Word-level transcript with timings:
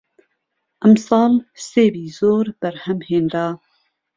ئەمساڵ 0.81 1.33
سێوی 1.69 2.07
زۆر 2.19 2.45
بەرهەم 2.59 2.99
هێنرا 3.09 3.49